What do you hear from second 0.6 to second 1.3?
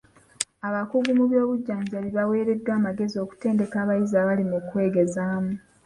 Abakugu mu